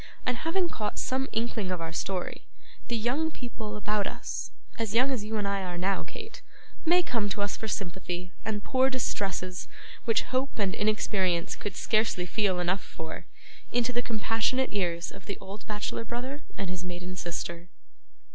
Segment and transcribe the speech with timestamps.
[0.25, 2.47] And having caught some inkling of our story,
[2.87, 6.41] the young people about us as young as you and I are now, Kate
[6.85, 9.67] may come to us for sympathy, and pour distresses
[10.05, 13.27] which hope and inexperience could scarcely feel enough for,
[13.71, 17.69] into the compassionate ears of the old bachelor brother and his maiden sister.